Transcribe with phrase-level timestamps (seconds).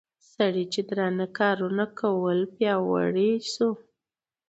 [0.33, 3.69] سړي چې درانه کارونه کول پياوړى شو